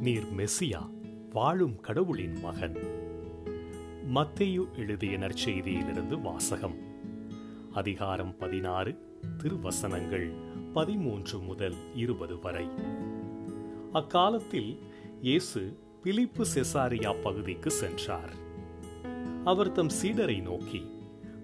நீர் 0.00 0.26
மெசியா 0.36 0.90
வாழும் 1.30 1.80
கடவுளின் 1.80 2.40
மகன். 2.40 2.76
மத்தேயு 4.14 4.76
எழுதிய 4.76 5.18
நற்செய்தியிலிருந்து 5.18 6.20
வாசகம். 6.20 6.74
அதிகாரம் 7.72 8.36
பதினாறு 8.36 9.18
திருவசனங்கள் 9.42 10.32
பதிமூன்று 10.72 11.38
முதல் 11.38 11.74
இருபது 11.94 12.38
வரை. 12.38 12.68
அக்காலத்தில் 13.92 14.78
இயேசு 15.20 15.78
பிலிப்பு 16.02 16.44
செசாரியா 16.54 17.20
பகுதிக்கு 17.22 17.70
சென்றார். 17.70 18.32
அவர் 19.44 19.72
தம் 19.72 19.90
சீடரை 20.02 20.42
நோக்கி 20.42 20.90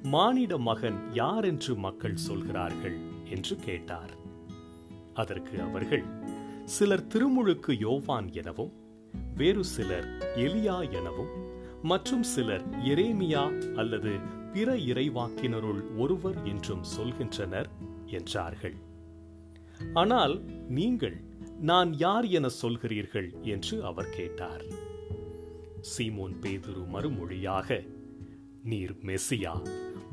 மானிட 0.03 0.59
மகன் 0.59 1.13
யார் 1.13 1.45
என்று 1.45 1.75
மக்கள் 1.75 2.17
சொல்கிறார்கள்? 2.17 2.97
என்று 3.31 3.57
கேட்டார். 3.57 4.11
அதற்கு 5.15 5.63
அவர்கள் 5.63 6.05
சிலர் 6.75 7.07
திருமுழுக்கு 7.07 7.73
யோவான் 7.79 8.29
எனவும் 8.33 8.73
வேறு 9.35 9.65
சிலர் 9.65 10.07
எலியா 10.37 10.91
எனவும் 10.91 11.33
மற்றும் 11.83 12.23
சிலர் 12.23 12.65
எரேமியா 12.69 13.75
அல்லது 13.75 14.13
பிற 14.53 14.75
இறைவாக்கினருள் 14.77 15.97
ஒருவர் 15.97 16.39
என்றும் 16.45 16.83
சொல்கின்றனர் 16.97 17.69
என்றார்கள். 18.07 18.75
ஆனால் 19.93 20.35
நீங்கள் 20.69 21.17
நான் 21.61 21.93
யார் 21.93 22.27
என 22.29 22.49
சொல்கிறீர்கள் 22.63 23.43
என்று 23.43 23.85
அவர் 23.85 24.09
கேட்டார். 24.09 24.65
சீமோன் 25.91 26.37
பேதுரு 26.43 26.85
மறுமொழியாக 26.95 27.79
நீர் 28.63 28.97
மெசியா 29.03 29.55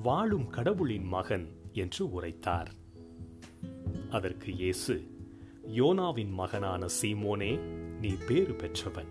வாழும் 0.03 0.47
கடவுளின் 0.49 1.07
மகன் 1.07 1.47
என்று 1.73 2.11
உரைத்தார். 2.11 2.71
அதற்கு 4.09 4.51
இயேசு 4.53 4.95
யோனாவின் 5.67 6.31
மகனான 6.31 6.85
சீமோனே 7.01 7.59
நீ 8.01 8.09
பேறு 8.27 8.53
பெற்றவன். 8.53 9.07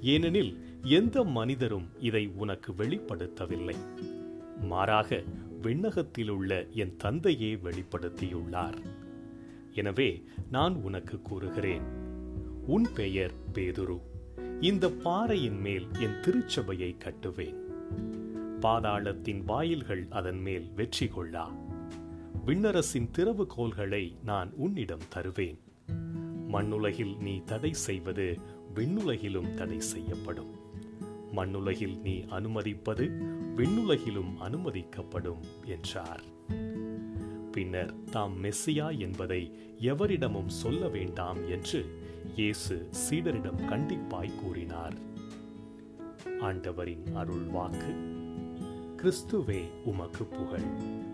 ஏனெனில் 0.00 0.64
எந்த 0.82 1.24
மனிதரும் 1.24 1.88
இதை 1.98 2.30
உனக்கு 2.34 2.72
வெளிப்படுத்தவில்லை. 2.72 3.76
மாறாக 4.60 5.22
விண்ணகத்தில் 5.62 6.28
உள்ள 6.28 6.66
என் 6.70 6.96
தந்தையே 6.96 7.54
வெளிப்படுத்தியுள்ளார். 7.54 8.78
எனவே 9.74 10.22
நான் 10.50 10.74
உனக்கு 10.74 11.22
கூறுகிறேன் 11.22 11.82
உன் 12.66 12.86
பெயர் 12.94 13.32
பேதுரு. 13.54 14.00
இந்த 14.60 14.90
பாறையின் 14.90 15.60
மேல் 15.60 15.86
என் 16.00 16.20
திருச்சபையை 16.20 16.96
கட்டுவேன். 16.98 17.60
பாதாளத்தின் 18.60 19.44
வாயில்கள் 19.44 20.06
அதன் 20.10 20.40
மேல் 20.40 20.70
வெற்றி 20.76 21.06
கொள்ளா 21.06 21.50
விண்ணரசின் 22.46 23.10
திறவுகோல்களை 23.18 24.14
நான் 24.24 24.52
உன்னிடம் 24.56 25.08
தருவேன். 25.08 25.58
மண்ணுலகில் 26.48 27.16
நீ 27.16 27.42
தடை 27.44 27.72
செய்வது 27.72 28.38
விண்ணுலகிலும் 28.74 29.54
தடை 29.54 29.80
செய்யப்படும். 29.80 30.50
மண்ணுலகில் 31.32 31.98
நீ 31.98 32.24
அனுமதிப்பது 32.28 33.08
விண்ணுலகிலும் 33.56 34.32
அனுமதிக்கப்படும் 34.40 35.42
என்றார். 35.66 36.22
பின்னர் 37.52 37.94
தாம் 38.10 38.44
மெஸ்ஸியா 38.44 38.98
என்பதை 38.98 39.58
எவரிடமும் 39.80 40.48
சொல்ல 40.48 40.88
வேண்டாம் 40.88 41.48
என்று 41.48 42.00
இயேசு 42.36 42.88
சீடரிடம் 42.90 43.60
கண்டிப்பாய் 43.70 44.34
கூறினார். 44.34 44.94
ஆண்டவரின் 46.40 47.14
அருள் 47.14 47.44
வாக்கு 47.44 48.20
கிறிஸ்துவே 48.96 49.62
உமக்கு 49.84 50.24
புகழ். 50.24 51.10